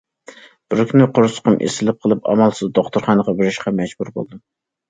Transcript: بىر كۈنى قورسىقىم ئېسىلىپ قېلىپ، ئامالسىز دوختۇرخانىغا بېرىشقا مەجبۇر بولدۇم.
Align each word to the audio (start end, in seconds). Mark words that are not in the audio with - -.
بىر 0.73 0.79
كۈنى 0.91 1.07
قورسىقىم 1.17 1.57
ئېسىلىپ 1.67 2.01
قېلىپ، 2.07 2.25
ئامالسىز 2.33 2.73
دوختۇرخانىغا 2.79 3.37
بېرىشقا 3.43 3.79
مەجبۇر 3.83 4.11
بولدۇم. 4.19 4.43